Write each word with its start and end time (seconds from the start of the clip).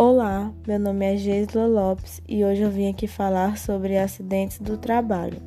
Olá, 0.00 0.52
meu 0.64 0.78
nome 0.78 1.12
é 1.12 1.16
Geisla 1.16 1.66
Lopes 1.66 2.22
e 2.28 2.44
hoje 2.44 2.62
eu 2.62 2.70
vim 2.70 2.88
aqui 2.88 3.08
falar 3.08 3.58
sobre 3.58 3.98
acidentes 3.98 4.60
do 4.60 4.78
trabalho. 4.78 5.42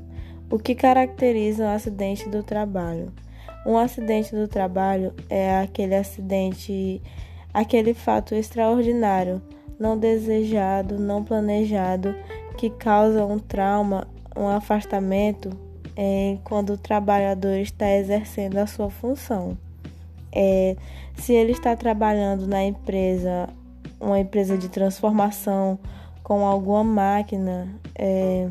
O 0.49 0.59
que 0.59 0.75
caracteriza 0.75 1.63
um 1.63 1.69
acidente 1.69 2.27
do 2.27 2.43
trabalho? 2.43 3.13
Um 3.65 3.77
acidente 3.77 4.35
do 4.35 4.49
trabalho 4.49 5.13
é 5.29 5.57
aquele 5.61 5.95
acidente, 5.95 7.01
aquele 7.53 7.93
fato 7.93 8.35
extraordinário, 8.35 9.41
não 9.79 9.97
desejado, 9.97 10.99
não 10.99 11.23
planejado, 11.23 12.13
que 12.57 12.69
causa 12.71 13.25
um 13.25 13.39
trauma, 13.39 14.05
um 14.35 14.49
afastamento 14.49 15.49
é, 15.95 16.37
quando 16.43 16.73
o 16.73 16.77
trabalhador 16.77 17.55
está 17.55 17.89
exercendo 17.89 18.57
a 18.57 18.67
sua 18.67 18.89
função. 18.89 19.57
É, 20.29 20.75
se 21.15 21.31
ele 21.31 21.53
está 21.53 21.73
trabalhando 21.73 22.45
na 22.45 22.65
empresa, 22.65 23.47
uma 24.01 24.19
empresa 24.19 24.57
de 24.57 24.67
transformação 24.67 25.79
com 26.23 26.45
alguma 26.45 26.83
máquina, 26.83 27.67
é, 27.95 28.49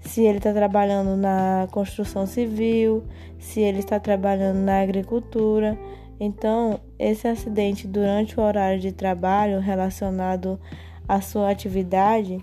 se 0.00 0.22
ele 0.22 0.38
está 0.38 0.52
trabalhando 0.52 1.16
na 1.16 1.68
construção 1.70 2.26
civil, 2.26 3.04
se 3.38 3.60
ele 3.60 3.80
está 3.80 4.00
trabalhando 4.00 4.58
na 4.58 4.80
agricultura. 4.80 5.78
Então, 6.18 6.80
esse 6.98 7.28
acidente 7.28 7.86
durante 7.86 8.38
o 8.38 8.42
horário 8.42 8.80
de 8.80 8.92
trabalho 8.92 9.60
relacionado 9.60 10.58
à 11.06 11.20
sua 11.20 11.50
atividade 11.50 12.42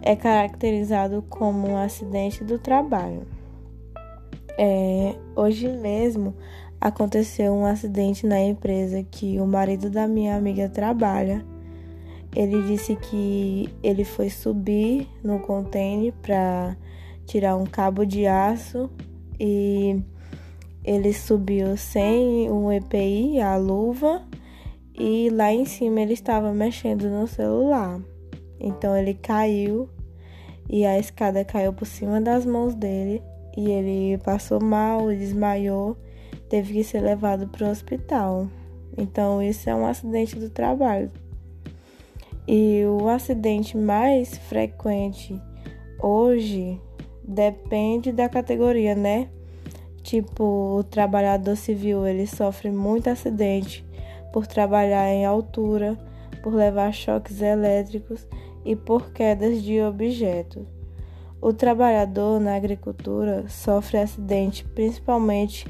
é 0.00 0.16
caracterizado 0.16 1.22
como 1.28 1.68
um 1.68 1.76
acidente 1.76 2.42
do 2.42 2.58
trabalho. 2.58 3.26
É, 4.58 5.14
hoje 5.34 5.68
mesmo 5.68 6.34
aconteceu 6.80 7.52
um 7.54 7.64
acidente 7.64 8.26
na 8.26 8.40
empresa 8.40 9.02
que 9.04 9.40
o 9.40 9.46
marido 9.46 9.88
da 9.88 10.06
minha 10.08 10.36
amiga 10.36 10.68
trabalha. 10.68 11.44
Ele 12.34 12.62
disse 12.62 12.96
que 12.96 13.68
ele 13.82 14.04
foi 14.04 14.30
subir 14.30 15.06
no 15.22 15.40
container 15.40 16.12
para 16.22 16.76
tirar 17.26 17.56
um 17.56 17.66
cabo 17.66 18.06
de 18.06 18.26
aço 18.26 18.90
e 19.38 20.02
ele 20.84 21.12
subiu 21.12 21.76
sem 21.76 22.50
o 22.50 22.72
EPI, 22.72 23.40
a 23.40 23.56
luva, 23.56 24.22
e 24.98 25.30
lá 25.30 25.52
em 25.52 25.64
cima 25.64 26.00
ele 26.00 26.14
estava 26.14 26.52
mexendo 26.52 27.08
no 27.08 27.26
celular. 27.26 28.00
Então 28.58 28.96
ele 28.96 29.14
caiu 29.14 29.88
e 30.68 30.86
a 30.86 30.98
escada 30.98 31.44
caiu 31.44 31.72
por 31.72 31.86
cima 31.86 32.20
das 32.20 32.46
mãos 32.46 32.74
dele 32.74 33.22
e 33.56 33.70
ele 33.70 34.18
passou 34.18 34.60
mal, 34.60 35.08
desmaiou, 35.08 35.96
teve 36.48 36.72
que 36.72 36.84
ser 36.84 37.00
levado 37.00 37.46
para 37.48 37.66
o 37.66 37.70
hospital. 37.70 38.48
Então, 38.96 39.42
isso 39.42 39.68
é 39.70 39.74
um 39.74 39.86
acidente 39.86 40.38
do 40.38 40.50
trabalho. 40.50 41.10
E 42.46 42.84
o 42.84 43.08
acidente 43.08 43.76
mais 43.76 44.36
frequente 44.36 45.40
hoje 46.00 46.80
depende 47.22 48.10
da 48.10 48.28
categoria, 48.28 48.94
né? 48.94 49.28
Tipo, 50.02 50.78
o 50.78 50.84
trabalhador 50.84 51.56
civil, 51.56 52.06
ele 52.06 52.26
sofre 52.26 52.70
muito 52.70 53.08
acidente 53.08 53.86
por 54.32 54.46
trabalhar 54.46 55.08
em 55.08 55.24
altura, 55.24 55.96
por 56.42 56.52
levar 56.52 56.92
choques 56.92 57.40
elétricos 57.40 58.26
e 58.64 58.74
por 58.74 59.12
quedas 59.12 59.62
de 59.62 59.80
objetos. 59.80 60.66
O 61.40 61.52
trabalhador 61.52 62.40
na 62.40 62.56
agricultura 62.56 63.48
sofre 63.48 63.98
acidente 63.98 64.64
principalmente 64.64 65.66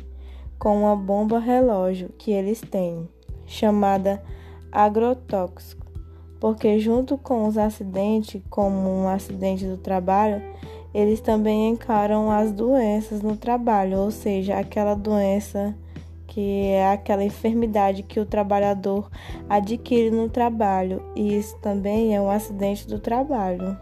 com 0.58 0.82
uma 0.82 0.96
bomba 0.96 1.38
relógio 1.38 2.10
que 2.16 2.30
eles 2.30 2.60
têm, 2.60 3.08
chamada 3.46 4.22
agrotóxico, 4.70 5.81
porque 6.42 6.80
junto 6.80 7.16
com 7.16 7.46
os 7.46 7.56
acidentes, 7.56 8.42
como 8.50 8.90
um 8.90 9.06
acidente 9.06 9.64
do 9.64 9.76
trabalho, 9.76 10.42
eles 10.92 11.20
também 11.20 11.68
encaram 11.68 12.32
as 12.32 12.50
doenças 12.50 13.22
no 13.22 13.36
trabalho, 13.36 13.98
ou 13.98 14.10
seja, 14.10 14.58
aquela 14.58 14.96
doença 14.96 15.72
que 16.26 16.64
é 16.64 16.90
aquela 16.90 17.22
enfermidade 17.22 18.02
que 18.02 18.18
o 18.18 18.26
trabalhador 18.26 19.08
adquire 19.48 20.10
no 20.10 20.28
trabalho, 20.28 21.00
e 21.14 21.36
isso 21.36 21.56
também 21.58 22.12
é 22.12 22.20
um 22.20 22.28
acidente 22.28 22.88
do 22.88 22.98
trabalho. 22.98 23.78